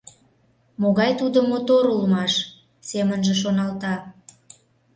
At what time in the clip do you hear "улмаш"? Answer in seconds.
1.93-2.33